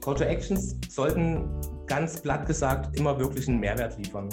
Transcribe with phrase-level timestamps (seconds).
[0.00, 1.48] Call to Actions sollten
[1.86, 4.28] ganz platt gesagt immer wirklich einen Mehrwert liefern.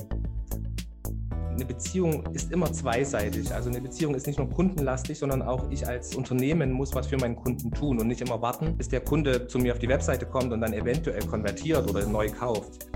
[1.56, 3.54] Eine Beziehung ist immer zweiseitig.
[3.54, 7.18] Also eine Beziehung ist nicht nur kundenlastig, sondern auch ich als Unternehmen muss was für
[7.18, 10.26] meinen Kunden tun und nicht immer warten, bis der Kunde zu mir auf die Webseite
[10.26, 12.88] kommt und dann eventuell konvertiert oder neu kauft.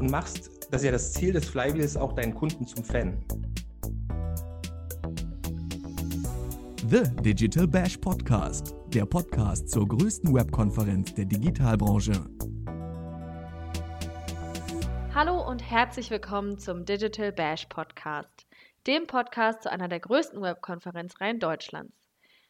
[0.00, 3.24] Und machst, das ist ja das Ziel des Flywheels, auch deinen Kunden zum Fan.
[6.92, 12.12] The Digital Bash Podcast, der Podcast zur größten Webkonferenz der Digitalbranche.
[15.14, 18.46] Hallo und herzlich willkommen zum Digital Bash Podcast,
[18.86, 21.96] dem Podcast zu einer der größten Webkonferenzreihen Deutschlands.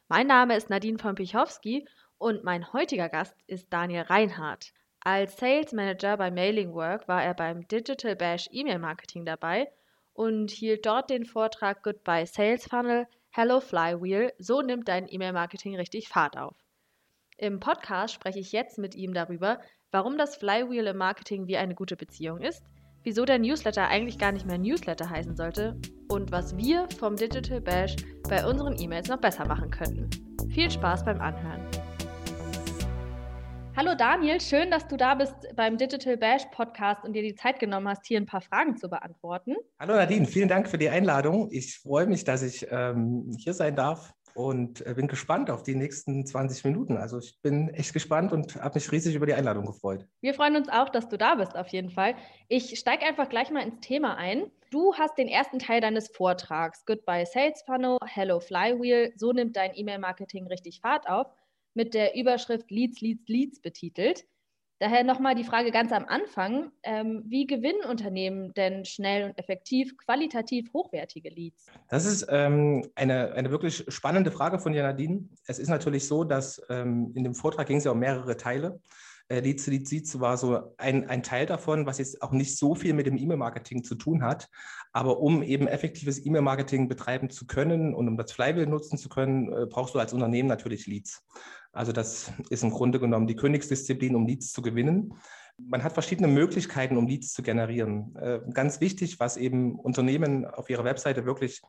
[0.08, 1.86] Mein Name ist Nadine von Pichowski
[2.18, 4.72] und mein heutiger Gast ist Daniel Reinhardt.
[4.98, 9.70] Als Sales Manager bei Mailing Work war er beim Digital Bash E-Mail Marketing dabei
[10.14, 16.08] und hielt dort den Vortrag Goodbye Sales Funnel– Hello Flywheel, so nimmt dein E-Mail-Marketing richtig
[16.08, 16.54] Fahrt auf.
[17.38, 19.58] Im Podcast spreche ich jetzt mit ihm darüber,
[19.90, 22.62] warum das Flywheel im Marketing wie eine gute Beziehung ist,
[23.04, 27.62] wieso der Newsletter eigentlich gar nicht mehr Newsletter heißen sollte und was wir vom Digital
[27.62, 27.96] Bash
[28.28, 30.10] bei unseren E-Mails noch besser machen könnten.
[30.50, 31.66] Viel Spaß beim Anhören.
[33.74, 37.58] Hallo Daniel, schön, dass du da bist beim Digital Bash Podcast und dir die Zeit
[37.58, 39.56] genommen hast, hier ein paar Fragen zu beantworten.
[39.80, 41.48] Hallo Nadine, vielen Dank für die Einladung.
[41.50, 45.74] Ich freue mich, dass ich ähm, hier sein darf und äh, bin gespannt auf die
[45.74, 46.98] nächsten 20 Minuten.
[46.98, 50.06] Also ich bin echt gespannt und habe mich riesig über die Einladung gefreut.
[50.20, 52.14] Wir freuen uns auch, dass du da bist, auf jeden Fall.
[52.48, 54.50] Ich steige einfach gleich mal ins Thema ein.
[54.70, 59.70] Du hast den ersten Teil deines Vortrags, Goodbye Sales Funnel, Hello Flywheel, so nimmt dein
[59.74, 61.26] E-Mail-Marketing richtig Fahrt auf
[61.74, 64.24] mit der Überschrift Leads, Leads, Leads betitelt.
[64.82, 69.96] Daher nochmal die Frage ganz am Anfang, ähm, wie gewinnen Unternehmen denn schnell und effektiv
[69.96, 71.66] qualitativ hochwertige Leads?
[71.88, 75.28] Das ist ähm, eine, eine wirklich spannende Frage von dir, Nadine.
[75.46, 78.80] Es ist natürlich so, dass ähm, in dem Vortrag ging es ja um mehrere Teile.
[79.28, 82.74] Äh, Leads, Leads, Leads war so ein, ein Teil davon, was jetzt auch nicht so
[82.74, 84.48] viel mit dem E-Mail-Marketing zu tun hat.
[84.92, 89.52] Aber um eben effektives E-Mail-Marketing betreiben zu können und um das Flywheel nutzen zu können,
[89.52, 91.24] äh, brauchst du als Unternehmen natürlich Leads.
[91.72, 95.14] Also das ist im Grunde genommen die Königsdisziplin, um Leads zu gewinnen.
[95.56, 98.14] Man hat verschiedene Möglichkeiten, um Leads zu generieren.
[98.16, 101.62] Äh, ganz wichtig, was eben Unternehmen auf ihrer Webseite wirklich,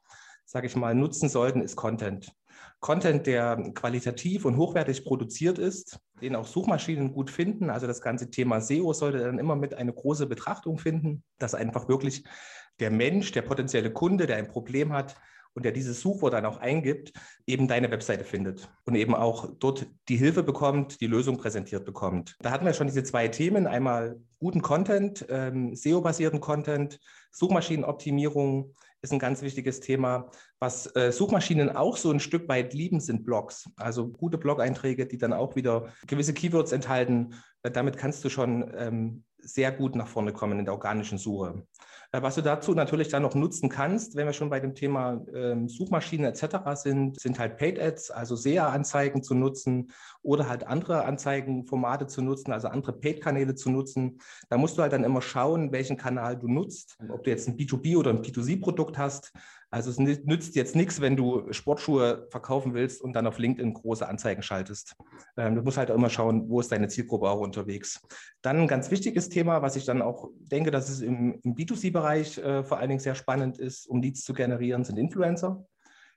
[0.46, 2.34] sage ich mal, nutzen sollten, ist Content.
[2.82, 7.70] Content, der qualitativ und hochwertig produziert ist, den auch Suchmaschinen gut finden.
[7.70, 11.88] Also das ganze Thema SEO sollte dann immer mit eine große Betrachtung finden, dass einfach
[11.88, 12.26] wirklich
[12.80, 15.16] der Mensch, der potenzielle Kunde, der ein Problem hat,
[15.56, 17.14] und der dieses Suchwort dann auch eingibt,
[17.46, 22.36] eben deine Webseite findet und eben auch dort die Hilfe bekommt, die Lösung präsentiert bekommt.
[22.40, 27.00] Da hatten wir schon diese zwei Themen, einmal guten Content, ähm, SEO-basierten Content,
[27.32, 30.32] Suchmaschinenoptimierung ist ein ganz wichtiges Thema.
[30.60, 33.70] Was äh, Suchmaschinen auch so ein Stück weit lieben, sind Blogs.
[33.76, 37.36] Also gute Blog-Einträge, die dann auch wieder gewisse Keywords enthalten.
[37.64, 41.68] Äh, damit kannst du schon ähm, sehr gut nach vorne kommen in der organischen Suche.
[42.14, 45.20] Äh, was du dazu natürlich dann noch nutzen kannst, wenn wir schon bei dem Thema
[45.34, 46.58] ähm, Suchmaschinen etc.
[46.76, 49.92] sind, sind halt Paid Ads, also SEA-Anzeigen zu nutzen
[50.22, 54.20] oder halt andere Anzeigenformate zu nutzen, also andere Paid-Kanäle zu nutzen.
[54.50, 57.58] Da musst du halt dann immer schauen, welchen Kanal du nutzt, ob du jetzt ein
[57.58, 59.34] B2B oder ein B2C-Produkt hast.
[59.74, 64.08] Also es nützt jetzt nichts, wenn du Sportschuhe verkaufen willst und dann auf LinkedIn große
[64.08, 64.96] Anzeigen schaltest.
[65.36, 68.00] Ähm, du musst halt immer schauen, wo ist deine Zielgruppe auch unterwegs.
[68.44, 72.38] Dann ein ganz wichtiges Thema, was ich dann auch denke, dass es im, im B2C-Bereich
[72.38, 75.66] äh, vor allen Dingen sehr spannend ist, um Leads zu generieren, sind Influencer.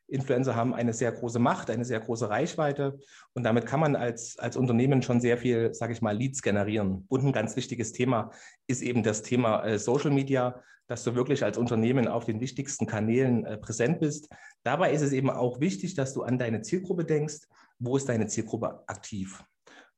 [0.09, 2.99] Influencer haben eine sehr große Macht, eine sehr große Reichweite
[3.35, 7.05] und damit kann man als, als Unternehmen schon sehr viel, sage ich mal, Leads generieren.
[7.09, 8.31] Und ein ganz wichtiges Thema
[8.67, 12.87] ist eben das Thema äh, Social Media dass du wirklich als Unternehmen auf den wichtigsten
[12.87, 14.29] Kanälen äh, präsent bist.
[14.63, 17.49] Dabei ist es eben auch wichtig, dass du an deine Zielgruppe denkst.
[17.79, 19.43] Wo ist deine Zielgruppe aktiv?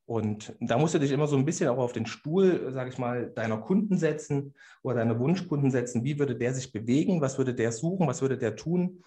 [0.07, 2.97] Und da musst du dich immer so ein bisschen auch auf den Stuhl, sage ich
[2.97, 6.03] mal, deiner Kunden setzen oder deiner Wunschkunden setzen.
[6.03, 7.21] Wie würde der sich bewegen?
[7.21, 8.07] Was würde der suchen?
[8.07, 9.05] Was würde der tun?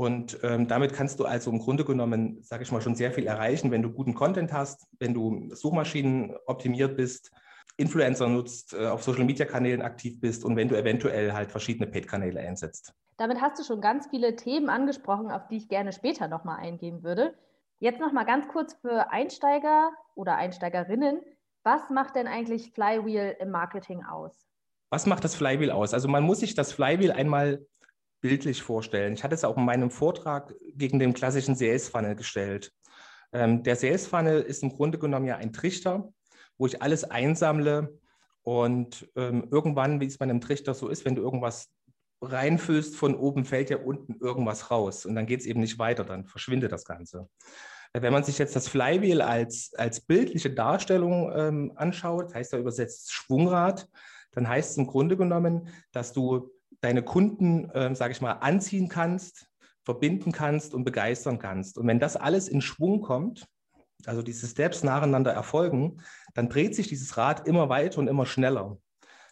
[0.00, 3.26] Und ähm, damit kannst du also im Grunde genommen, sage ich mal, schon sehr viel
[3.26, 7.30] erreichen, wenn du guten Content hast, wenn du Suchmaschinen optimiert bist,
[7.76, 12.94] Influencer nutzt, äh, auf Social-Media-Kanälen aktiv bist und wenn du eventuell halt verschiedene Paid-Kanäle einsetzt.
[13.18, 17.02] Damit hast du schon ganz viele Themen angesprochen, auf die ich gerne später nochmal eingehen
[17.02, 17.34] würde.
[17.78, 21.20] Jetzt nochmal ganz kurz für Einsteiger oder Einsteigerinnen.
[21.62, 24.32] Was macht denn eigentlich Flywheel im Marketing aus?
[24.88, 25.92] Was macht das Flywheel aus?
[25.92, 27.66] Also man muss sich das Flywheel einmal
[28.20, 29.14] bildlich vorstellen.
[29.14, 32.72] Ich hatte es auch in meinem Vortrag gegen den klassischen Sales-Funnel gestellt.
[33.32, 36.12] Ähm, der Sales-Funnel ist im Grunde genommen ja ein Trichter,
[36.58, 37.98] wo ich alles einsammle
[38.42, 41.68] und ähm, irgendwann, wie es bei einem Trichter so ist, wenn du irgendwas
[42.22, 46.04] reinfüllst, von oben fällt ja unten irgendwas raus und dann geht es eben nicht weiter,
[46.04, 47.28] dann verschwindet das Ganze.
[47.92, 53.12] Wenn man sich jetzt das Flywheel als, als bildliche Darstellung ähm, anschaut, heißt da übersetzt
[53.12, 53.88] Schwungrad,
[54.32, 58.88] dann heißt es im Grunde genommen, dass du deine Kunden, äh, sage ich mal, anziehen
[58.88, 59.46] kannst,
[59.84, 61.78] verbinden kannst und begeistern kannst.
[61.78, 63.46] Und wenn das alles in Schwung kommt,
[64.06, 66.02] also diese Steps nacheinander erfolgen,
[66.34, 68.78] dann dreht sich dieses Rad immer weiter und immer schneller.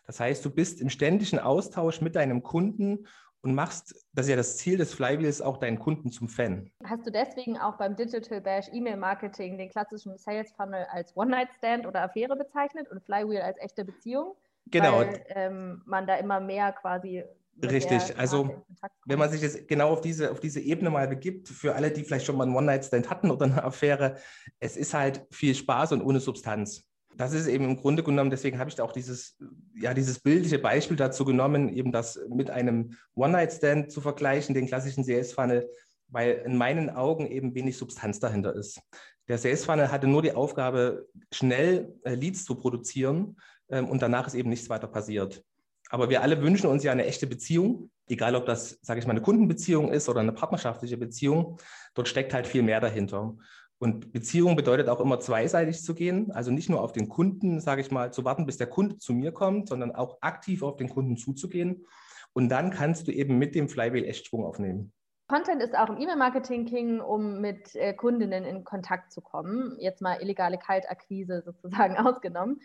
[0.07, 3.07] Das heißt, du bist im ständigen Austausch mit deinem Kunden
[3.43, 6.71] und machst, das ist ja das Ziel des Flywheels, auch deinen Kunden zum Fan.
[6.85, 11.87] Hast du deswegen auch beim Digital Bash E-Mail Marketing den klassischen Sales Funnel als One-Night-Stand
[11.87, 14.35] oder Affäre bezeichnet und Flywheel als echte Beziehung?
[14.67, 14.99] Genau.
[14.99, 17.25] Weil ähm, man da immer mehr quasi
[17.63, 18.65] Richtig, also
[19.07, 22.05] wenn man sich jetzt genau auf diese, auf diese Ebene mal begibt, für alle, die
[22.05, 24.17] vielleicht schon mal einen One-Night-Stand hatten oder eine Affäre,
[24.61, 26.85] es ist halt viel Spaß und ohne Substanz.
[27.17, 29.37] Das ist eben im Grunde genommen, deswegen habe ich da auch dieses,
[29.75, 35.05] ja, dieses bildliche Beispiel dazu genommen, eben das mit einem One-Night-Stand zu vergleichen, den klassischen
[35.05, 35.69] CS-Funnel,
[36.07, 38.81] weil in meinen Augen eben wenig Substanz dahinter ist.
[39.27, 43.37] Der Sales Funnel hatte nur die Aufgabe, schnell äh, Leads zu produzieren
[43.69, 45.43] ähm, und danach ist eben nichts weiter passiert.
[45.91, 49.13] Aber wir alle wünschen uns ja eine echte Beziehung, egal ob das, sage ich mal,
[49.13, 51.59] eine Kundenbeziehung ist oder eine partnerschaftliche Beziehung.
[51.95, 53.37] Dort steckt halt viel mehr dahinter.
[53.79, 57.81] Und Beziehung bedeutet auch immer zweiseitig zu gehen, also nicht nur auf den Kunden, sage
[57.81, 60.89] ich mal, zu warten, bis der Kunde zu mir kommt, sondern auch aktiv auf den
[60.89, 61.87] Kunden zuzugehen.
[62.33, 64.93] Und dann kannst du eben mit dem Flywheel echt Schwung aufnehmen.
[65.29, 69.77] Content ist auch im E-Mail-Marketing King, um mit äh, Kundinnen in Kontakt zu kommen.
[69.79, 72.61] Jetzt mal illegale Kaltakquise sozusagen ausgenommen.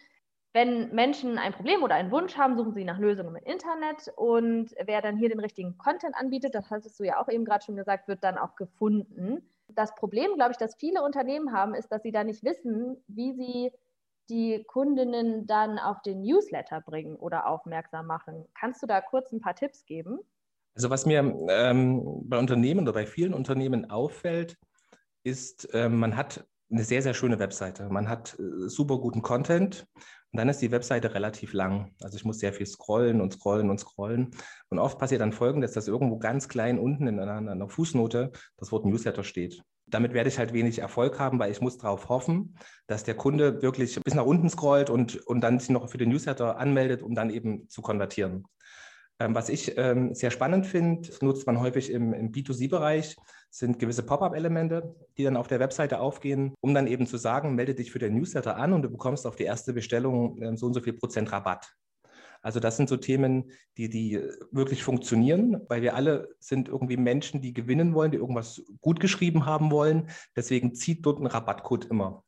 [0.54, 4.70] Wenn Menschen ein Problem oder einen Wunsch haben, suchen sie nach Lösungen im Internet und
[4.86, 7.76] wer dann hier den richtigen Content anbietet, das hattest du ja auch eben gerade schon
[7.76, 9.50] gesagt, wird dann auch gefunden.
[9.68, 13.34] Das Problem, glaube ich, das viele Unternehmen haben, ist, dass sie da nicht wissen, wie
[13.34, 13.72] sie
[14.30, 18.46] die Kundinnen dann auf den Newsletter bringen oder aufmerksam machen.
[18.58, 20.20] Kannst du da kurz ein paar Tipps geben?
[20.76, 21.20] Also was mir
[21.50, 24.58] ähm, bei Unternehmen oder bei vielen Unternehmen auffällt,
[25.24, 27.88] ist, äh, man hat eine sehr, sehr schöne Webseite.
[27.90, 29.86] Man hat äh, super guten Content
[30.31, 31.94] und dann ist die Webseite relativ lang.
[32.02, 34.31] Also ich muss sehr viel scrollen und scrollen und scrollen.
[34.70, 38.72] Und oft passiert dann folgendes, dass irgendwo ganz klein unten in einer, einer Fußnote das
[38.72, 39.62] Wort Newsletter steht.
[39.86, 43.62] Damit werde ich halt wenig Erfolg haben, weil ich muss darauf hoffen, dass der Kunde
[43.62, 47.14] wirklich bis nach unten scrollt und, und dann sich noch für den Newsletter anmeldet, um
[47.14, 48.46] dann eben zu konvertieren.
[49.19, 53.16] Ähm, was ich ähm, sehr spannend finde, nutzt man häufig im, im B2C-Bereich,
[53.54, 57.76] sind gewisse Pop-up-Elemente, die dann auf der Webseite aufgehen, um dann eben zu sagen, melde
[57.76, 60.74] dich für den Newsletter an und du bekommst auf die erste Bestellung ähm, so und
[60.74, 61.72] so viel Prozent Rabatt.
[62.42, 64.20] Also das sind so Themen, die, die
[64.52, 69.46] wirklich funktionieren, weil wir alle sind irgendwie Menschen, die gewinnen wollen, die irgendwas gut geschrieben
[69.46, 70.10] haben wollen.
[70.36, 72.24] Deswegen zieht dort ein Rabattcode immer.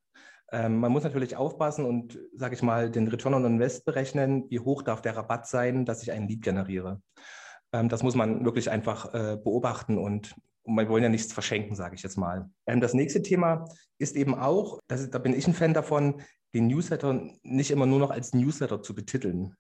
[0.52, 4.60] Ähm, man muss natürlich aufpassen und, sage ich mal, den Return on Invest berechnen, wie
[4.60, 7.02] hoch darf der Rabatt sein, dass ich einen Lead generiere.
[7.74, 11.76] Ähm, das muss man wirklich einfach äh, beobachten und, und wir wollen ja nichts verschenken,
[11.76, 12.50] sage ich jetzt mal.
[12.66, 13.66] Ähm, das nächste Thema
[13.98, 16.22] ist eben auch, das, da bin ich ein Fan davon,
[16.54, 19.56] den Newsletter nicht immer nur noch als Newsletter zu betiteln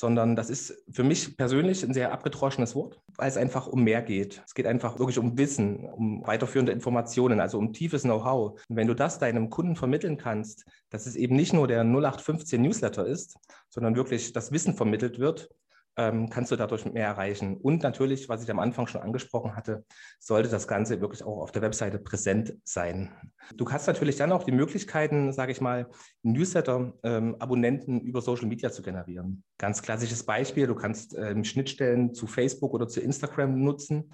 [0.00, 4.00] sondern das ist für mich persönlich ein sehr abgedroschenes Wort, weil es einfach um mehr
[4.00, 4.42] geht.
[4.46, 8.58] Es geht einfach wirklich um Wissen, um weiterführende Informationen, also um tiefes Know-how.
[8.68, 13.06] Wenn du das deinem Kunden vermitteln kannst, dass es eben nicht nur der 0815 Newsletter
[13.06, 13.36] ist,
[13.68, 15.50] sondern wirklich das Wissen vermittelt wird,
[15.96, 17.56] kannst du dadurch mehr erreichen.
[17.58, 19.84] Und natürlich, was ich am Anfang schon angesprochen hatte,
[20.18, 23.10] sollte das Ganze wirklich auch auf der Webseite präsent sein.
[23.54, 25.88] Du hast natürlich dann auch die Möglichkeiten, sage ich mal,
[26.22, 29.42] Newsletter-Abonnenten ähm, über Social Media zu generieren.
[29.58, 34.12] Ganz klassisches Beispiel, du kannst ähm, Schnittstellen zu Facebook oder zu Instagram nutzen,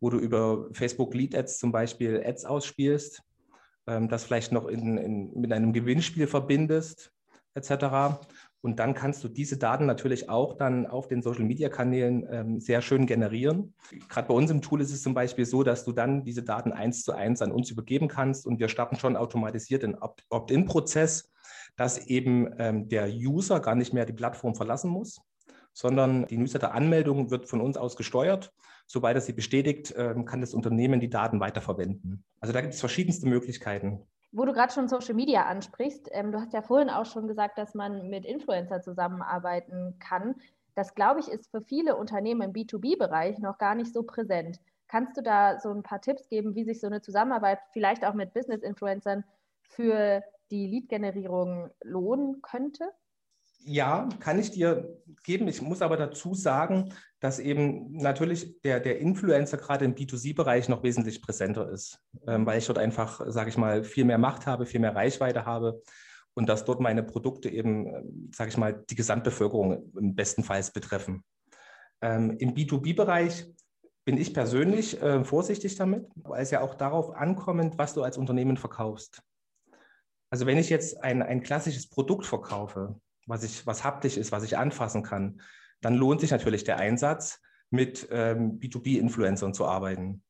[0.00, 3.22] wo du über Facebook Lead Ads zum Beispiel Ads ausspielst,
[3.86, 7.12] ähm, das vielleicht noch in, in, mit einem Gewinnspiel verbindest,
[7.54, 8.20] etc.
[8.62, 13.06] Und dann kannst du diese Daten natürlich auch dann auf den Social-Media-Kanälen ähm, sehr schön
[13.06, 13.74] generieren.
[14.08, 16.72] Gerade bei uns im Tool ist es zum Beispiel so, dass du dann diese Daten
[16.72, 19.96] eins zu eins an uns übergeben kannst und wir starten schon automatisiert den
[20.30, 21.30] Opt-in-Prozess,
[21.76, 25.20] dass eben ähm, der User gar nicht mehr die Plattform verlassen muss,
[25.72, 28.52] sondern die Newsletter-Anmeldung wird von uns aus gesteuert.
[28.86, 32.24] Sobald er sie bestätigt, ähm, kann das Unternehmen die Daten weiterverwenden.
[32.40, 34.06] Also da gibt es verschiedenste Möglichkeiten.
[34.36, 37.56] Wo du gerade schon Social Media ansprichst, ähm, du hast ja vorhin auch schon gesagt,
[37.56, 40.34] dass man mit Influencer zusammenarbeiten kann.
[40.74, 44.60] Das, glaube ich, ist für viele Unternehmen im B2B-Bereich noch gar nicht so präsent.
[44.88, 48.12] Kannst du da so ein paar Tipps geben, wie sich so eine Zusammenarbeit vielleicht auch
[48.12, 49.24] mit Business-Influencern
[49.62, 52.90] für die Lead-Generierung lohnen könnte?
[53.68, 55.48] Ja, kann ich dir geben.
[55.48, 60.84] Ich muss aber dazu sagen, dass eben natürlich der, der Influencer gerade im B2C-Bereich noch
[60.84, 64.66] wesentlich präsenter ist, ähm, weil ich dort einfach, sage ich mal, viel mehr Macht habe,
[64.66, 65.82] viel mehr Reichweite habe
[66.34, 71.24] und dass dort meine Produkte eben, sage ich mal, die Gesamtbevölkerung im besten Fall betreffen.
[72.00, 73.46] Ähm, Im B2B-Bereich
[74.04, 78.16] bin ich persönlich äh, vorsichtig damit, weil es ja auch darauf ankommt, was du als
[78.16, 79.20] Unternehmen verkaufst.
[80.30, 84.44] Also wenn ich jetzt ein, ein klassisches Produkt verkaufe, was, ich, was haptisch ist, was
[84.44, 85.40] ich anfassen kann,
[85.80, 87.40] dann lohnt sich natürlich der Einsatz,
[87.70, 90.22] mit ähm, B2B-Influencern zu arbeiten.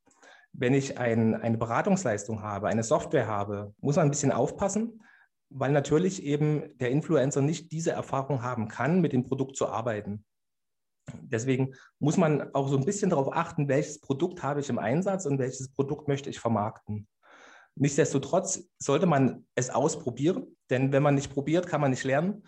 [0.52, 5.02] Wenn ich ein, eine Beratungsleistung habe, eine Software habe, muss man ein bisschen aufpassen,
[5.50, 10.24] weil natürlich eben der Influencer nicht diese Erfahrung haben kann, mit dem Produkt zu arbeiten.
[11.20, 15.26] Deswegen muss man auch so ein bisschen darauf achten, welches Produkt habe ich im Einsatz
[15.26, 17.06] und welches Produkt möchte ich vermarkten.
[17.76, 22.42] Nichtsdestotrotz sollte man es ausprobieren, denn wenn man nicht probiert, kann man nicht lernen.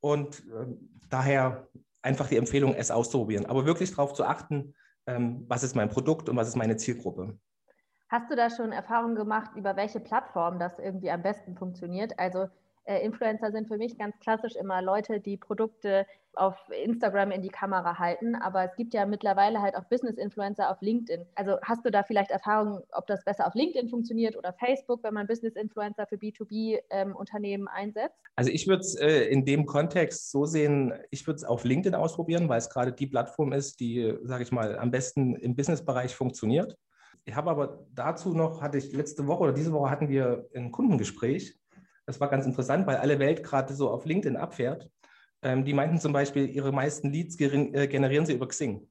[0.00, 0.66] Und äh,
[1.08, 1.68] daher
[2.02, 4.74] einfach die Empfehlung, es auszuprobieren, aber wirklich darauf zu achten,
[5.06, 7.38] ähm, was ist mein Produkt und was ist meine Zielgruppe.
[8.08, 12.18] Hast du da schon Erfahrungen gemacht, über welche Plattform das irgendwie am besten funktioniert?
[12.18, 12.48] Also
[12.86, 17.98] Influencer sind für mich ganz klassisch immer Leute, die Produkte auf Instagram in die Kamera
[17.98, 18.34] halten.
[18.36, 21.26] Aber es gibt ja mittlerweile halt auch Business-Influencer auf LinkedIn.
[21.34, 25.14] Also hast du da vielleicht Erfahrungen, ob das besser auf LinkedIn funktioniert oder Facebook, wenn
[25.14, 28.16] man Business-Influencer für B2B-Unternehmen ähm, einsetzt?
[28.36, 31.94] Also ich würde es äh, in dem Kontext so sehen, ich würde es auf LinkedIn
[31.94, 36.14] ausprobieren, weil es gerade die Plattform ist, die, sage ich mal, am besten im Business-Bereich
[36.14, 36.76] funktioniert.
[37.24, 40.72] Ich habe aber dazu noch, hatte ich letzte Woche oder diese Woche hatten wir ein
[40.72, 41.59] Kundengespräch
[42.10, 44.90] das war ganz interessant, weil alle Welt gerade so auf LinkedIn abfährt.
[45.42, 48.88] Ähm, die meinten zum Beispiel, ihre meisten Leads äh, generieren sie über Xing.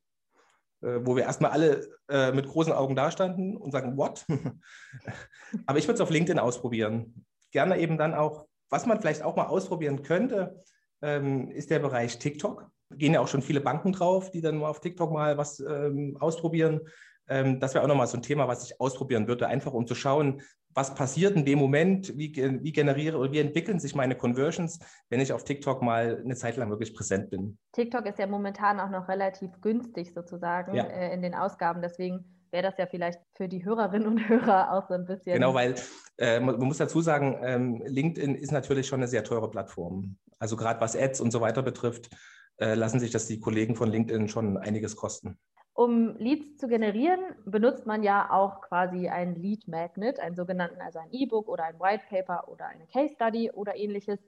[0.82, 4.26] Äh, wo wir erstmal alle äh, mit großen Augen dastanden und sagen, what?
[5.66, 7.26] Aber ich würde es auf LinkedIn ausprobieren.
[7.52, 10.56] Gerne eben dann auch, was man vielleicht auch mal ausprobieren könnte,
[11.02, 12.72] ähm, ist der Bereich TikTok.
[12.92, 16.16] Gehen ja auch schon viele Banken drauf, die dann mal auf TikTok mal was ähm,
[16.22, 16.88] ausprobieren.
[17.28, 19.96] Ähm, das wäre auch nochmal so ein Thema, was ich ausprobieren würde, einfach um zu
[19.96, 20.42] schauen,
[20.74, 25.20] was passiert in dem Moment, wie, wie generiere oder wie entwickeln sich meine Conversions, wenn
[25.20, 27.58] ich auf TikTok mal eine Zeit lang wirklich präsent bin.
[27.74, 30.84] TikTok ist ja momentan auch noch relativ günstig sozusagen ja.
[30.84, 34.88] äh, in den Ausgaben, deswegen wäre das ja vielleicht für die Hörerinnen und Hörer auch
[34.88, 35.34] so ein bisschen.
[35.34, 35.76] Genau, weil
[36.18, 40.18] äh, man, muss dazu sagen, ähm, LinkedIn ist natürlich schon eine sehr teure Plattform.
[40.40, 42.10] Also gerade was Ads und so weiter betrifft,
[42.58, 45.38] äh, lassen sich das die Kollegen von LinkedIn schon einiges kosten.
[45.80, 51.00] Um Leads zu generieren, benutzt man ja auch quasi ein Lead Magnet, einen sogenannten, also
[51.00, 54.20] ein E-Book oder ein White Paper oder eine Case Study oder ähnliches.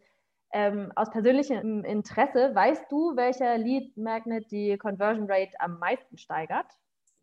[0.53, 6.67] Ähm, aus persönlichem Interesse, weißt du, welcher Lead Magnet die Conversion Rate am meisten steigert?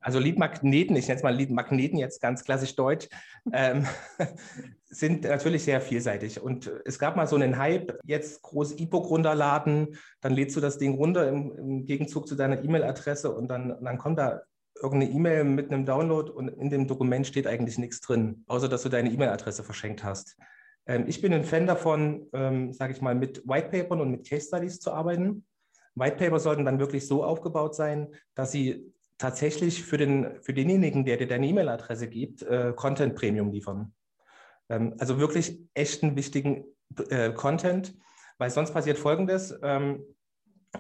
[0.01, 3.09] Also Leadmagneten, ich nenne es mal Leadmagneten jetzt ganz klassisch deutsch,
[3.53, 3.87] ähm,
[4.85, 6.41] sind natürlich sehr vielseitig.
[6.41, 10.79] Und es gab mal so einen Hype, jetzt groß E-Book runterladen, dann lädst du das
[10.79, 14.43] Ding runter im, im Gegenzug zu deiner E-Mail-Adresse und dann, dann kommt da
[14.81, 18.83] irgendeine E-Mail mit einem Download und in dem Dokument steht eigentlich nichts drin, außer dass
[18.83, 20.37] du deine E-Mail-Adresse verschenkt hast.
[20.87, 24.47] Ähm, ich bin ein Fan davon, ähm, sage ich mal, mit Whitepapern und mit Case
[24.47, 25.45] Studies zu arbeiten.
[25.95, 31.17] Whitepaper sollten dann wirklich so aufgebaut sein, dass sie tatsächlich für, den, für denjenigen, der
[31.17, 33.93] dir deine E-Mail-Adresse gibt, äh, Content Premium liefern.
[34.69, 36.65] Ähm, also wirklich echten, wichtigen
[37.11, 37.95] äh, Content,
[38.39, 39.59] weil sonst passiert Folgendes.
[39.63, 40.05] Ähm,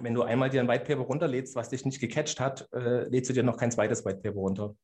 [0.01, 3.31] wenn du einmal dir ein White Paper runterlädst, was dich nicht gecatcht hat, äh, lädst
[3.31, 4.77] du dir noch kein zweites White Paper runter.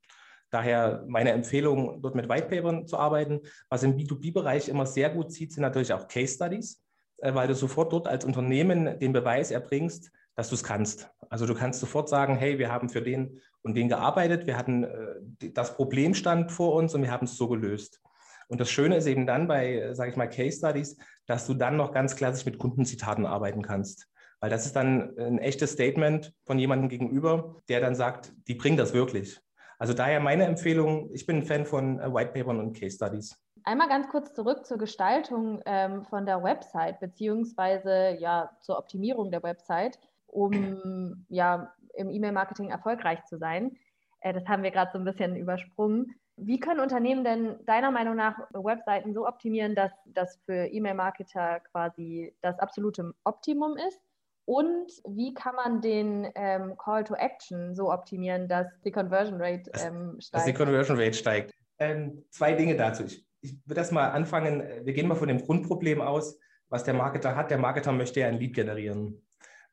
[0.51, 3.41] Daher meine Empfehlung, dort mit White Papern zu arbeiten.
[3.69, 6.83] Was im B2B-Bereich immer sehr gut zieht, sind natürlich auch Case Studies,
[7.19, 11.11] äh, weil du sofort dort als Unternehmen den Beweis erbringst, dass du es kannst.
[11.31, 14.85] Also du kannst sofort sagen, hey, wir haben für den und den gearbeitet, wir hatten
[14.85, 18.01] äh, das Problem stand vor uns und wir haben es so gelöst.
[18.49, 21.77] Und das Schöne ist eben dann bei, sage ich mal, Case Studies, dass du dann
[21.77, 24.09] noch ganz klassisch mit Kundenzitaten arbeiten kannst.
[24.41, 28.77] Weil das ist dann ein echtes Statement von jemandem gegenüber, der dann sagt, die bringen
[28.77, 29.41] das wirklich.
[29.79, 33.41] Also daher meine Empfehlung, ich bin ein Fan von äh, Whitepapern und Case Studies.
[33.65, 39.43] Einmal ganz kurz zurück zur Gestaltung ähm, von der Website, beziehungsweise ja zur Optimierung der
[39.43, 39.99] Website
[40.35, 43.77] um ja im E-Mail-Marketing erfolgreich zu sein.
[44.21, 46.15] Äh, das haben wir gerade so ein bisschen übersprungen.
[46.37, 52.35] Wie können Unternehmen denn deiner Meinung nach Webseiten so optimieren, dass das für E-Mail-Marketer quasi
[52.43, 54.01] das absolute Optimum ist?
[54.47, 59.71] Und wie kann man den ähm, Call to Action so optimieren, dass die Conversion Rate
[59.75, 60.35] ähm, steigt?
[60.35, 61.55] Dass die Conversion Rate steigt.
[61.79, 63.05] Ähm, zwei Dinge dazu.
[63.05, 64.63] Ich, ich würde das mal anfangen.
[64.85, 66.39] Wir gehen mal von dem Grundproblem aus,
[66.69, 67.51] was der Marketer hat.
[67.51, 69.24] Der Marketer möchte ja ein Lead generieren.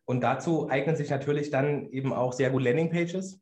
[0.05, 3.41] Und dazu eignen sich natürlich dann eben auch sehr gut Landingpages,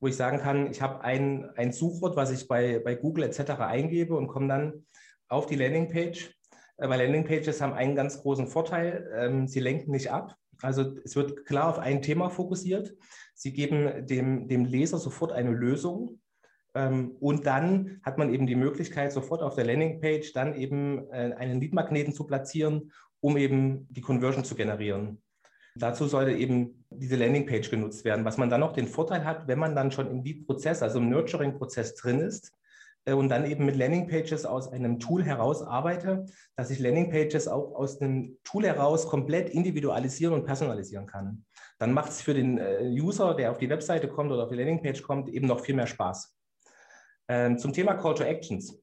[0.00, 3.50] wo ich sagen kann, ich habe ein, ein Suchwort, was ich bei, bei Google etc.
[3.60, 4.86] eingebe und komme dann
[5.28, 6.34] auf die Landingpage.
[6.78, 10.34] Äh, weil Landingpages haben einen ganz großen Vorteil, ähm, sie lenken nicht ab.
[10.62, 12.94] Also es wird klar auf ein Thema fokussiert.
[13.34, 16.20] Sie geben dem, dem Leser sofort eine Lösung.
[16.74, 21.34] Ähm, und dann hat man eben die Möglichkeit, sofort auf der Landingpage dann eben äh,
[21.36, 25.22] einen Leadmagneten zu platzieren, um eben die Conversion zu generieren.
[25.78, 28.24] Dazu sollte eben diese Landingpage genutzt werden.
[28.24, 31.10] Was man dann noch den Vorteil hat, wenn man dann schon im Lead-Prozess, also im
[31.10, 32.52] Nurturing-Prozess drin ist,
[33.08, 37.74] äh, und dann eben mit Landingpages aus einem Tool heraus arbeite, dass ich Landingpages auch
[37.74, 41.44] aus einem Tool heraus komplett individualisieren und personalisieren kann.
[41.78, 44.56] Dann macht es für den äh, User, der auf die Webseite kommt oder auf die
[44.56, 46.34] Landingpage kommt, eben noch viel mehr Spaß.
[47.28, 48.80] Ähm, zum Thema Call to Actions.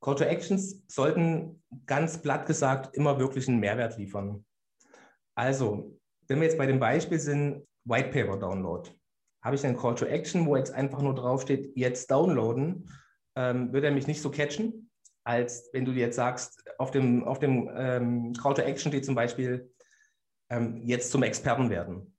[0.00, 4.44] Call to Actions sollten ganz platt gesagt immer wirklich einen Mehrwert liefern.
[5.34, 5.98] Also,
[6.28, 8.90] wenn wir jetzt bei dem Beispiel sind, White Paper Download
[9.42, 12.88] habe ich einen Call to Action, wo jetzt einfach nur draufsteht, jetzt downloaden,
[13.36, 14.90] ähm, wird er mich nicht so catchen,
[15.22, 19.14] als wenn du jetzt sagst, auf dem, auf dem ähm, Call to Action steht zum
[19.14, 19.70] Beispiel,
[20.50, 22.16] ähm, jetzt zum Experten werden,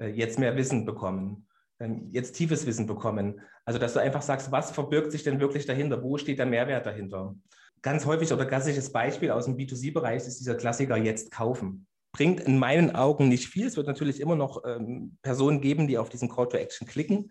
[0.00, 1.46] äh, jetzt mehr Wissen bekommen,
[1.78, 3.40] ähm, jetzt tiefes Wissen bekommen.
[3.66, 6.02] Also, dass du einfach sagst, was verbirgt sich denn wirklich dahinter?
[6.02, 7.34] Wo steht der Mehrwert dahinter?
[7.82, 12.58] Ganz häufig oder klassisches Beispiel aus dem B2C-Bereich ist dieser Klassiker jetzt kaufen bringt in
[12.58, 13.66] meinen Augen nicht viel.
[13.66, 17.30] Es wird natürlich immer noch ähm, Personen geben, die auf diesen Call to Action klicken,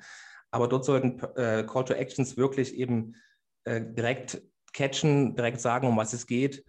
[0.52, 3.16] aber dort sollten äh, Call to Actions wirklich eben
[3.64, 6.64] äh, direkt catchen, direkt sagen, um was es geht.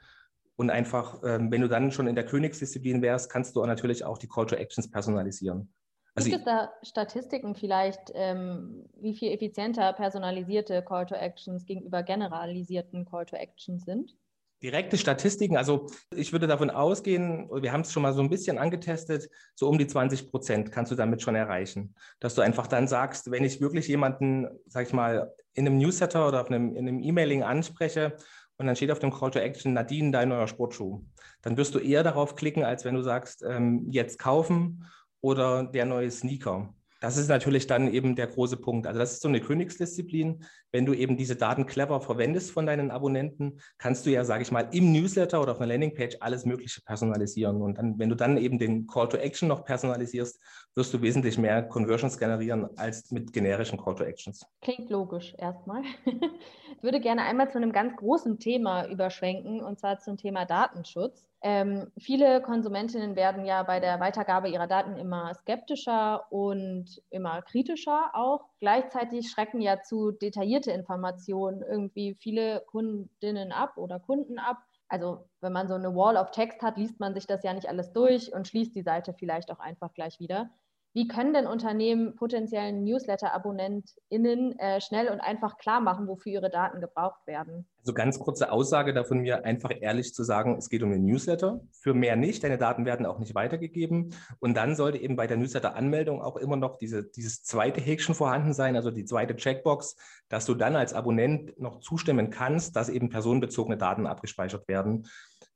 [0.56, 4.16] Und einfach, ähm, wenn du dann schon in der Königsdisziplin wärst, kannst du natürlich auch
[4.16, 5.70] die Call to Actions personalisieren.
[6.14, 12.02] Also Gibt es da Statistiken vielleicht, ähm, wie viel effizienter personalisierte Call to Actions gegenüber
[12.02, 14.16] generalisierten Call to Actions sind?
[14.62, 18.56] Direkte Statistiken, also ich würde davon ausgehen, wir haben es schon mal so ein bisschen
[18.56, 21.94] angetestet, so um die 20 Prozent kannst du damit schon erreichen.
[22.20, 26.26] Dass du einfach dann sagst, wenn ich wirklich jemanden, sag ich mal, in einem Newsletter
[26.26, 28.16] oder auf einem, in einem E-Mailing anspreche
[28.56, 31.04] und dann steht auf dem Call to Action Nadine, dein neuer Sportschuh,
[31.42, 34.86] dann wirst du eher darauf klicken, als wenn du sagst, ähm, jetzt kaufen
[35.20, 36.72] oder der neue Sneaker.
[37.00, 38.86] Das ist natürlich dann eben der große Punkt.
[38.86, 40.44] Also das ist so eine Königsdisziplin.
[40.72, 44.52] Wenn du eben diese Daten clever verwendest von deinen Abonnenten, kannst du ja, sage ich
[44.52, 47.60] mal, im Newsletter oder auf einer Landingpage alles Mögliche personalisieren.
[47.60, 50.40] Und dann, wenn du dann eben den Call to Action noch personalisierst,
[50.74, 54.46] wirst du wesentlich mehr Conversions generieren als mit generischen Call to Actions.
[54.62, 55.82] Klingt logisch erstmal.
[56.04, 61.28] ich würde gerne einmal zu einem ganz großen Thema überschwenken, und zwar zum Thema Datenschutz.
[61.48, 68.10] Ähm, viele Konsumentinnen werden ja bei der Weitergabe ihrer Daten immer skeptischer und immer kritischer
[68.14, 68.48] auch.
[68.58, 74.56] Gleichzeitig schrecken ja zu detaillierte Informationen irgendwie viele Kundinnen ab oder Kunden ab.
[74.88, 77.68] Also wenn man so eine Wall of Text hat, liest man sich das ja nicht
[77.68, 80.50] alles durch und schließt die Seite vielleicht auch einfach gleich wieder.
[80.96, 86.80] Wie können denn Unternehmen potenziellen Newsletter-AbonnentInnen äh, schnell und einfach klar machen, wofür ihre Daten
[86.80, 87.66] gebraucht werden?
[87.80, 91.60] Also ganz kurze Aussage davon mir, einfach ehrlich zu sagen, es geht um den Newsletter.
[91.70, 92.42] Für mehr nicht.
[92.42, 94.14] Deine Daten werden auch nicht weitergegeben.
[94.38, 98.54] Und dann sollte eben bei der Newsletter-Anmeldung auch immer noch diese, dieses zweite Häkchen vorhanden
[98.54, 99.96] sein, also die zweite Checkbox,
[100.30, 105.06] dass du dann als Abonnent noch zustimmen kannst, dass eben personenbezogene Daten abgespeichert werden.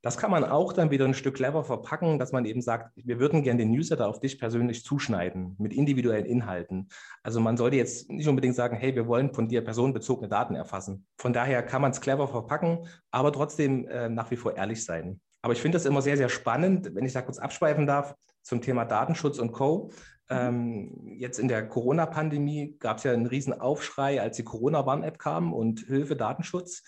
[0.03, 3.19] Das kann man auch dann wieder ein Stück clever verpacken, dass man eben sagt, wir
[3.19, 6.89] würden gerne den Newsletter auf dich persönlich zuschneiden mit individuellen Inhalten.
[7.21, 11.05] Also man sollte jetzt nicht unbedingt sagen, hey, wir wollen von dir personenbezogene Daten erfassen.
[11.17, 15.21] Von daher kann man es clever verpacken, aber trotzdem äh, nach wie vor ehrlich sein.
[15.43, 18.61] Aber ich finde das immer sehr, sehr spannend, wenn ich da kurz abschweifen darf zum
[18.61, 19.91] Thema Datenschutz und Co.
[20.29, 20.35] Mhm.
[20.37, 25.53] Ähm, jetzt in der Corona-Pandemie gab es ja einen riesen Aufschrei, als die Corona-Warn-App kam
[25.53, 26.83] und Hilfe Datenschutz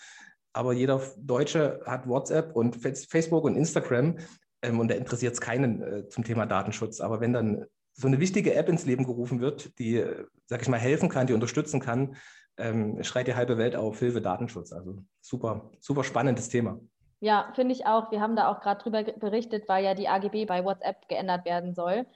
[0.54, 4.16] aber jeder Deutsche hat WhatsApp und Facebook und Instagram
[4.62, 7.00] ähm, und da interessiert es keinen äh, zum Thema Datenschutz.
[7.00, 10.68] Aber wenn dann so eine wichtige App ins Leben gerufen wird, die, äh, sag ich
[10.68, 12.16] mal, helfen kann, die unterstützen kann,
[12.56, 14.72] ähm, schreit die halbe Welt auf Hilfe Datenschutz.
[14.72, 16.78] Also super, super spannendes Thema.
[17.20, 18.10] Ja, finde ich auch.
[18.10, 21.74] Wir haben da auch gerade drüber berichtet, weil ja die AGB bei WhatsApp geändert werden
[21.74, 22.06] soll.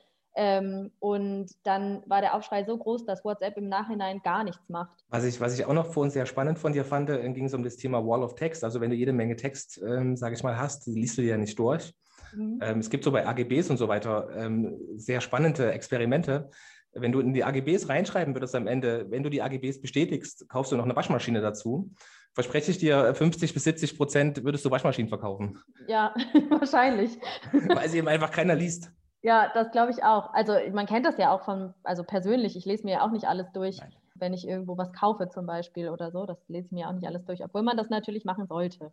[0.40, 4.96] Ähm, und dann war der Aufschrei so groß, dass WhatsApp im Nachhinein gar nichts macht.
[5.08, 7.54] Was ich, was ich auch noch vorhin sehr spannend von dir fand, äh, ging es
[7.54, 8.62] um das Thema Wall of Text.
[8.62, 11.36] Also wenn du jede Menge Text, ähm, sage ich mal, hast, liest du dir ja
[11.38, 11.92] nicht durch.
[12.32, 12.60] Mhm.
[12.62, 16.50] Ähm, es gibt so bei AGBs und so weiter ähm, sehr spannende Experimente.
[16.92, 20.70] Wenn du in die AGBs reinschreiben würdest am Ende, wenn du die AGBs bestätigst, kaufst
[20.70, 21.90] du noch eine Waschmaschine dazu.
[22.32, 25.58] Verspreche ich dir, 50 bis 70 Prozent würdest du Waschmaschinen verkaufen.
[25.88, 26.14] Ja,
[26.50, 27.18] wahrscheinlich.
[27.52, 28.92] Weil sie eben einfach keiner liest.
[29.22, 30.32] Ja, das glaube ich auch.
[30.32, 33.26] Also man kennt das ja auch von, also persönlich, ich lese mir ja auch nicht
[33.26, 33.92] alles durch, Nein.
[34.14, 36.24] wenn ich irgendwo was kaufe zum Beispiel oder so.
[36.24, 38.92] Das lese ich mir auch nicht alles durch, obwohl man das natürlich machen sollte.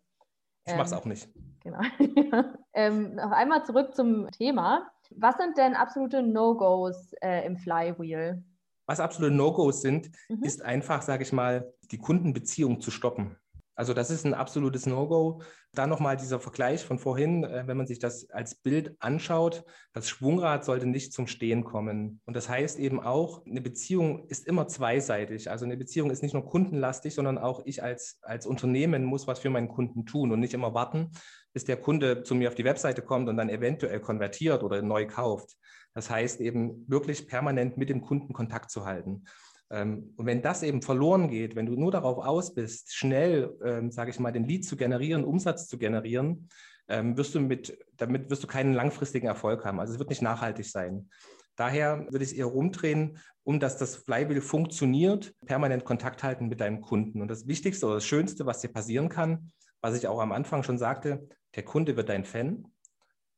[0.66, 1.30] Ich ähm, mache es auch nicht.
[1.62, 1.80] Genau.
[2.74, 4.92] ähm, noch einmal zurück zum Thema.
[5.12, 8.44] Was sind denn absolute No-Gos äh, im Flywheel?
[8.88, 10.44] Was absolute No-Gos sind, mhm.
[10.44, 13.38] ist einfach, sage ich mal, die Kundenbeziehung zu stoppen.
[13.76, 15.42] Also das ist ein absolutes No-Go.
[15.74, 20.10] Dann nochmal dieser Vergleich von vorhin, äh, wenn man sich das als Bild anschaut, das
[20.10, 22.22] Schwungrad sollte nicht zum Stehen kommen.
[22.26, 25.52] Und das heißt eben auch, eine Beziehung ist immer zweiseitig.
[25.52, 29.40] Also eine Beziehung ist nicht nur kundenlastig, sondern auch ich als, als Unternehmen muss was
[29.40, 31.12] für meinen Kunden tun und nicht immer warten,
[31.52, 35.06] bis der Kunde zu mir auf die Webseite kommt und dann eventuell konvertiert oder neu
[35.06, 35.58] kauft.
[35.94, 39.24] Das heißt eben wirklich permanent mit dem Kunden Kontakt zu halten.
[39.72, 43.92] Ähm, und wenn das eben verloren geht, wenn du nur darauf aus bist, schnell, ähm,
[43.92, 46.50] sage ich mal, den Lead zu generieren, Umsatz zu generieren,
[46.88, 49.80] ähm, wirst du mit, damit wirst du keinen langfristigen Erfolg haben.
[49.80, 51.10] Also es wird nicht nachhaltig sein.
[51.56, 56.60] Daher würde ich es eher rumdrehen, um dass das Flywheel funktioniert, permanent Kontakt halten mit
[56.60, 57.22] deinem Kunden.
[57.22, 59.52] Und das Wichtigste oder das Schönste, was dir passieren kann,
[59.82, 62.68] was ich auch am Anfang schon sagte, der Kunde wird dein Fan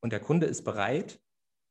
[0.01, 1.19] und der Kunde ist bereit,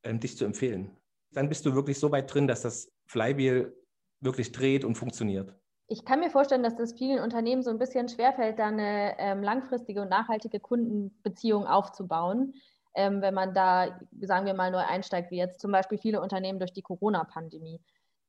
[0.05, 0.95] dich zu empfehlen.
[1.31, 3.75] Dann bist du wirklich so weit drin, dass das Flywheel
[4.19, 5.53] wirklich dreht und funktioniert.
[5.89, 9.41] Ich kann mir vorstellen, dass das vielen Unternehmen so ein bisschen schwerfällt, da eine ähm,
[9.41, 12.55] langfristige und nachhaltige Kundenbeziehung aufzubauen,
[12.93, 16.59] ähm, wenn man da, sagen wir mal, neu einsteigt, wie jetzt zum Beispiel viele Unternehmen
[16.59, 17.79] durch die Corona-Pandemie.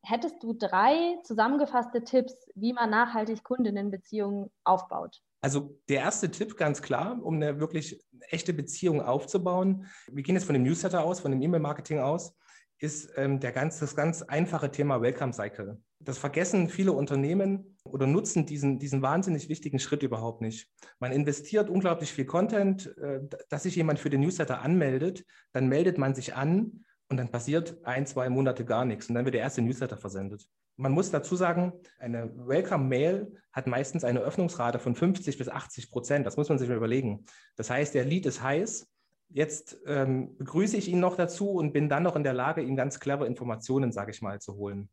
[0.01, 5.21] Hättest du drei zusammengefasste Tipps, wie man nachhaltig Kundinnenbeziehungen aufbaut?
[5.41, 9.85] Also der erste Tipp ganz klar, um eine wirklich echte Beziehung aufzubauen.
[10.09, 12.37] Wir gehen jetzt von dem Newsletter aus, von dem E-Mail-Marketing aus
[12.79, 15.77] ist ähm, der ganz, das ganz einfache Thema Welcome Cycle.
[15.99, 20.69] Das vergessen viele Unternehmen oder nutzen diesen, diesen wahnsinnig wichtigen Schritt überhaupt nicht.
[20.99, 25.97] Man investiert unglaublich viel Content, äh, dass sich jemand für den Newsletter anmeldet, dann meldet
[25.97, 29.41] man sich an und dann passiert ein, zwei Monate gar nichts und dann wird der
[29.41, 30.47] erste Newsletter versendet.
[30.77, 36.25] Man muss dazu sagen, eine Welcome-Mail hat meistens eine Öffnungsrate von 50 bis 80 Prozent.
[36.25, 37.25] Das muss man sich mal überlegen.
[37.57, 38.87] Das heißt, der Lead ist heiß,
[39.29, 42.75] Jetzt ähm, begrüße ich ihn noch dazu und bin dann noch in der Lage, ihm
[42.75, 44.89] ganz clever Informationen, sage ich mal, zu holen.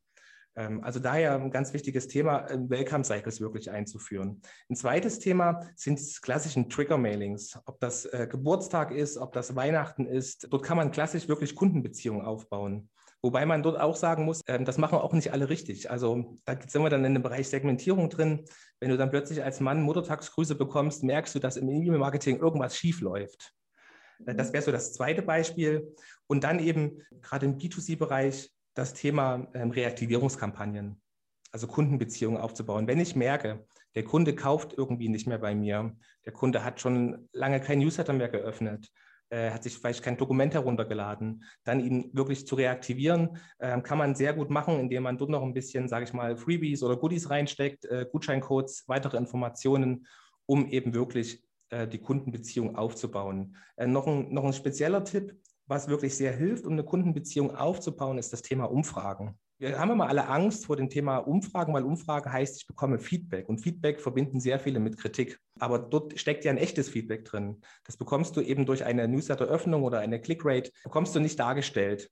[0.56, 4.42] Ähm, also daher ein ganz wichtiges Thema, ähm, Welcome Cycles wirklich einzuführen.
[4.68, 7.58] Ein zweites Thema sind die klassischen Trigger-Mailings.
[7.66, 10.48] Ob das äh, Geburtstag ist, ob das Weihnachten ist.
[10.50, 12.88] Dort kann man klassisch wirklich Kundenbeziehungen aufbauen.
[13.22, 15.90] Wobei man dort auch sagen muss, ähm, das machen auch nicht alle richtig.
[15.90, 18.44] Also da sind wir dann in dem Bereich Segmentierung drin.
[18.80, 23.00] Wenn du dann plötzlich als Mann Muttertagsgrüße bekommst, merkst du, dass im E-Mail-Marketing irgendwas schief
[23.00, 23.54] läuft.
[24.24, 25.94] Äh, das wäre so das zweite Beispiel.
[26.26, 31.00] Und dann eben gerade im B2C-Bereich das Thema ähm, Reaktivierungskampagnen,
[31.52, 32.86] also Kundenbeziehungen aufzubauen.
[32.86, 37.28] Wenn ich merke, der Kunde kauft irgendwie nicht mehr bei mir, der Kunde hat schon
[37.32, 38.90] lange kein Newsletter mehr geöffnet,
[39.30, 44.14] äh, hat sich vielleicht kein Dokument heruntergeladen, dann ihn wirklich zu reaktivieren, äh, kann man
[44.14, 47.30] sehr gut machen, indem man dort noch ein bisschen, sage ich mal, Freebies oder Goodies
[47.30, 50.06] reinsteckt, äh, Gutscheincodes, weitere Informationen,
[50.44, 53.56] um eben wirklich äh, die Kundenbeziehung aufzubauen.
[53.76, 58.18] Äh, noch, ein, noch ein spezieller Tipp, was wirklich sehr hilft, um eine Kundenbeziehung aufzubauen,
[58.18, 59.38] ist das Thema Umfragen.
[59.58, 63.48] Wir haben immer alle Angst vor dem Thema Umfragen, weil Umfrage heißt, ich bekomme Feedback.
[63.48, 65.40] Und Feedback verbinden sehr viele mit Kritik.
[65.58, 67.62] Aber dort steckt ja ein echtes Feedback drin.
[67.84, 72.10] Das bekommst du eben durch eine Newsletter-Öffnung oder eine Clickrate, bekommst du nicht dargestellt.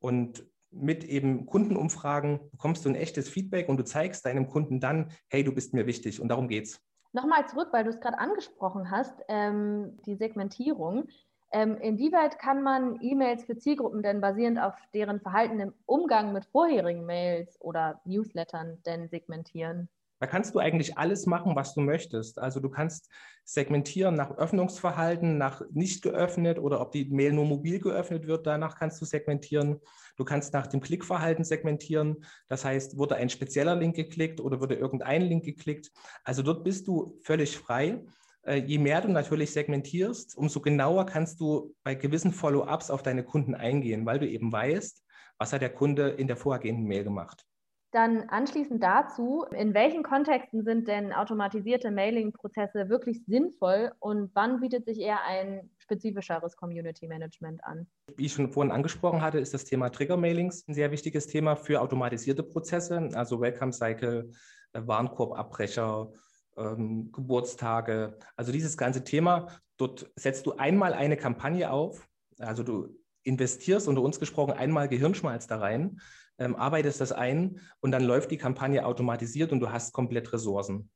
[0.00, 5.12] Und mit eben Kundenumfragen bekommst du ein echtes Feedback und du zeigst deinem Kunden dann,
[5.28, 6.20] hey, du bist mir wichtig.
[6.20, 6.78] Und darum geht's.
[7.12, 11.08] Nochmal zurück, weil du es gerade angesprochen hast, ähm, die Segmentierung.
[11.52, 16.46] Ähm, inwieweit kann man E-Mails für Zielgruppen denn basierend auf deren Verhalten im Umgang mit
[16.46, 19.90] vorherigen Mails oder Newslettern denn segmentieren?
[20.22, 22.38] Da kannst du eigentlich alles machen, was du möchtest.
[22.38, 23.10] Also du kannst
[23.42, 28.78] segmentieren nach Öffnungsverhalten, nach nicht geöffnet oder ob die Mail nur mobil geöffnet wird, danach
[28.78, 29.80] kannst du segmentieren.
[30.16, 32.24] Du kannst nach dem Klickverhalten segmentieren.
[32.46, 35.90] Das heißt, wurde ein spezieller Link geklickt oder wurde irgendein Link geklickt.
[36.22, 38.04] Also dort bist du völlig frei.
[38.42, 43.24] Äh, je mehr du natürlich segmentierst, umso genauer kannst du bei gewissen Follow-ups auf deine
[43.24, 45.02] Kunden eingehen, weil du eben weißt,
[45.38, 47.44] was hat der Kunde in der vorhergehenden Mail gemacht.
[47.92, 54.86] Dann anschließend dazu, in welchen Kontexten sind denn automatisierte Mailing-Prozesse wirklich sinnvoll und wann bietet
[54.86, 57.86] sich eher ein spezifischeres Community Management an?
[58.16, 61.82] Wie ich schon vorhin angesprochen hatte, ist das Thema Trigger-Mailings ein sehr wichtiges Thema für
[61.82, 64.30] automatisierte Prozesse, also Welcome Cycle,
[64.72, 66.10] äh, Warenkorbabbrecher,
[66.56, 68.16] ähm, Geburtstage.
[68.36, 72.88] Also dieses ganze Thema, dort setzt du einmal eine Kampagne auf, also du
[73.22, 76.00] investierst unter uns gesprochen einmal Gehirnschmalz da rein
[76.38, 80.90] ähm, arbeitest das ein und dann läuft die Kampagne automatisiert und du hast komplett Ressourcen.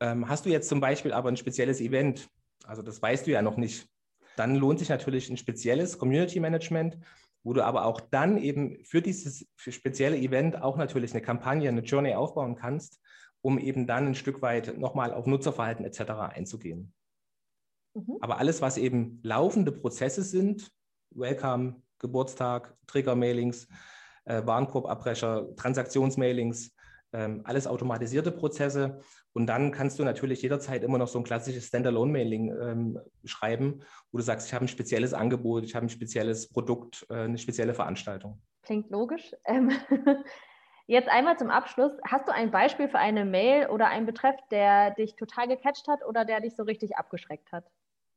[0.00, 2.28] Ähm, hast du jetzt zum Beispiel aber ein spezielles Event,
[2.64, 3.88] also das weißt du ja noch nicht,
[4.36, 6.98] dann lohnt sich natürlich ein spezielles Community Management,
[7.42, 11.68] wo du aber auch dann eben für dieses für spezielle Event auch natürlich eine Kampagne,
[11.68, 13.00] eine Journey aufbauen kannst,
[13.40, 16.00] um eben dann ein Stück weit nochmal auf Nutzerverhalten etc.
[16.34, 16.92] einzugehen.
[17.94, 18.18] Mhm.
[18.20, 20.70] Aber alles, was eben laufende Prozesse sind,
[21.10, 23.68] Welcome, Geburtstag, Trigger-Mailings,
[24.26, 26.76] äh, Warenkorbabbrecher, Transaktionsmailings,
[27.12, 29.00] ähm, alles automatisierte Prozesse.
[29.32, 34.18] Und dann kannst du natürlich jederzeit immer noch so ein klassisches Standalone-Mailing ähm, schreiben, wo
[34.18, 37.74] du sagst, ich habe ein spezielles Angebot, ich habe ein spezielles Produkt, äh, eine spezielle
[37.74, 38.40] Veranstaltung.
[38.62, 39.32] Klingt logisch.
[39.44, 39.70] Ähm,
[40.86, 41.92] jetzt einmal zum Abschluss.
[42.06, 46.04] Hast du ein Beispiel für eine Mail oder einen Betreff, der dich total gecatcht hat
[46.04, 47.64] oder der dich so richtig abgeschreckt hat?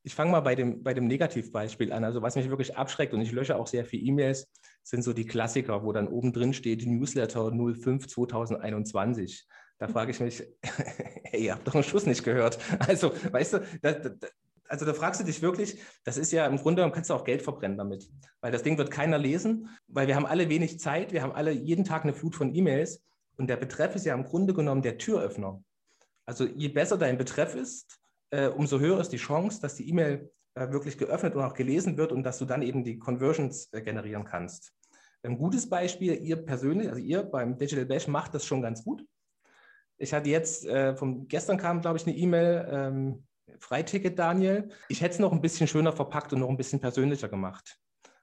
[0.03, 2.03] Ich fange mal bei dem, bei dem Negativbeispiel an.
[2.03, 4.47] Also was mich wirklich abschreckt und ich lösche auch sehr viele E-Mails,
[4.83, 9.47] sind so die Klassiker, wo dann oben drin steht Newsletter 05 2021.
[9.77, 9.91] Da mhm.
[9.91, 10.43] frage ich mich,
[11.23, 12.59] hey, ihr habt doch einen Schuss nicht gehört.
[12.87, 14.27] Also, weißt du, da, da,
[14.69, 17.23] also da fragst du dich wirklich, das ist ja im Grunde genommen, kannst du auch
[17.23, 18.09] Geld verbrennen damit,
[18.39, 21.51] weil das Ding wird keiner lesen, weil wir haben alle wenig Zeit, wir haben alle
[21.51, 23.03] jeden Tag eine Flut von E-Mails
[23.37, 25.63] und der Betreff ist ja im Grunde genommen der Türöffner.
[26.25, 27.98] Also je besser dein Betreff ist,
[28.31, 31.97] äh, umso höher ist die Chance, dass die E-Mail äh, wirklich geöffnet und auch gelesen
[31.97, 34.73] wird und dass du dann eben die Conversions äh, generieren kannst.
[35.23, 39.05] Ein gutes Beispiel, ihr persönlich, also ihr beim Digital Bash macht das schon ganz gut.
[39.97, 43.23] Ich hatte jetzt, äh, vom, gestern kam, glaube ich, eine E-Mail, ähm,
[43.59, 44.69] Freiticket, Daniel.
[44.87, 47.77] Ich hätte es noch ein bisschen schöner verpackt und noch ein bisschen persönlicher gemacht.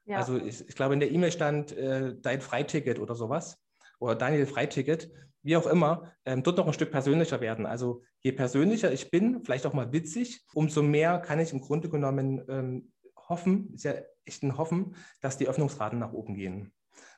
[0.07, 0.19] Ja.
[0.19, 3.59] Also ich, ich, glaube, in der E-Mail stand äh, dein Freiticket oder sowas
[3.99, 5.11] oder Daniel Freiticket
[5.47, 7.67] wie auch immer, ähm, dort noch ein Stück persönlicher werden.
[7.67, 11.89] Also je persönlicher ich bin, vielleicht auch mal witzig, umso mehr kann ich im Grunde
[11.89, 12.93] genommen ähm,
[13.29, 16.73] hoffen, ist ja echt ein Hoffen, dass die Öffnungsraten nach oben gehen.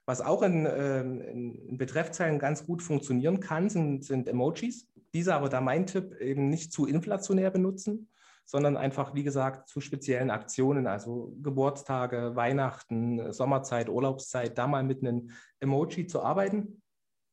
[0.05, 4.87] Was auch in, ähm, in Betreffzeilen ganz gut funktionieren kann, sind, sind Emojis.
[5.15, 8.11] Diese aber da mein Tipp eben nicht zu inflationär benutzen,
[8.45, 15.03] sondern einfach, wie gesagt, zu speziellen Aktionen, also Geburtstage, Weihnachten, Sommerzeit, Urlaubszeit, da mal mit
[15.03, 16.83] einem Emoji zu arbeiten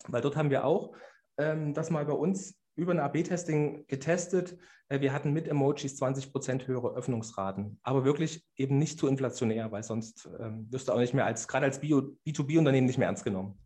[0.08, 0.96] weil dort haben wir auch
[1.38, 4.58] ähm, das mal bei uns über ein AB-Testing getestet.
[4.90, 9.72] Äh, wir hatten mit Emojis 20 Prozent höhere Öffnungsraten, aber wirklich eben nicht zu inflationär,
[9.72, 13.24] weil sonst ähm, wirst du auch nicht mehr als, gerade als B2B-Unternehmen nicht mehr ernst
[13.24, 13.58] genommen.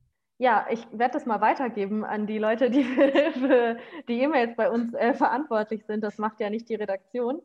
[0.41, 2.84] Ja, ich werde das mal weitergeben an die Leute, die
[3.34, 6.02] für die E-Mails bei uns äh, verantwortlich sind.
[6.02, 7.41] Das macht ja nicht die Redaktion.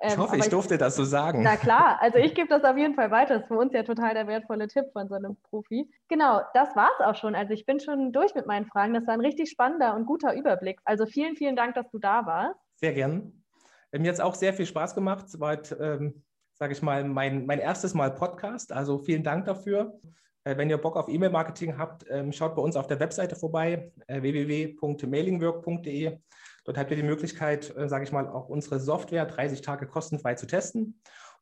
[0.00, 1.42] Ähm, ich hoffe, ich durfte ich, das so sagen.
[1.42, 3.34] Na klar, also ich gebe das auf jeden Fall weiter.
[3.34, 5.90] Das ist für uns ja total der wertvolle Tipp von so einem Profi.
[6.08, 7.34] Genau, das war es auch schon.
[7.34, 8.94] Also ich bin schon durch mit meinen Fragen.
[8.94, 10.80] Das war ein richtig spannender und guter Überblick.
[10.84, 12.60] Also vielen, vielen Dank, dass du da warst.
[12.76, 13.44] Sehr gern.
[13.92, 15.26] Mir hat es auch sehr viel Spaß gemacht.
[15.26, 16.22] Es war, ähm,
[16.54, 18.72] sage ich mal, mein, mein erstes Mal Podcast.
[18.72, 19.98] Also vielen Dank dafür.
[20.44, 23.92] Äh, wenn ihr Bock auf E-Mail-Marketing habt, ähm, schaut bei uns auf der Webseite vorbei,
[24.06, 26.18] äh, www.mailingwork.de.
[26.68, 30.34] Dort habt ihr die Möglichkeit, äh, sage ich mal, auch unsere Software 30 Tage kostenfrei
[30.34, 31.00] zu testen.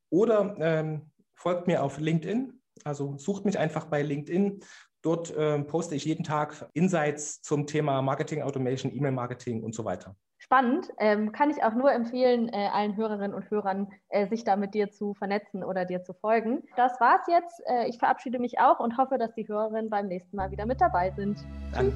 [0.09, 2.62] Oder ähm, folgt mir auf LinkedIn.
[2.85, 4.61] Also sucht mich einfach bei LinkedIn.
[5.03, 10.15] Dort äh, poste ich jeden Tag Insights zum Thema Marketing Automation, E-Mail-Marketing und so weiter.
[10.39, 10.93] Spannend.
[10.99, 14.75] Ähm, kann ich auch nur empfehlen, äh, allen Hörerinnen und Hörern, äh, sich da mit
[14.75, 16.62] dir zu vernetzen oder dir zu folgen.
[16.77, 17.61] Das war's jetzt.
[17.67, 20.81] Äh, ich verabschiede mich auch und hoffe, dass die Hörerinnen beim nächsten Mal wieder mit
[20.81, 21.45] dabei sind.
[21.73, 21.93] Dann,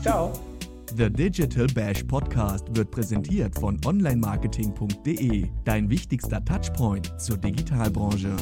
[0.00, 0.32] ciao.
[0.96, 8.34] The Digital Bash Podcast wird präsentiert von onlinemarketing.de, dein wichtigster Touchpoint zur Digitalbranche.